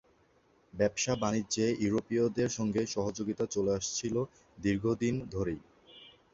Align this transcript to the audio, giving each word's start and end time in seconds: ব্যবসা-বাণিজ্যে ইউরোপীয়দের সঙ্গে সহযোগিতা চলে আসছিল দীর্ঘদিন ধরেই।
ব্যবসা-বাণিজ্যে 0.73 1.65
ইউরোপীয়দের 1.79 2.49
সঙ্গে 2.49 2.81
সহযোগিতা 2.87 3.45
চলে 3.45 3.71
আসছিল 3.73 4.15
দীর্ঘদিন 4.57 5.15
ধরেই। 5.31 5.61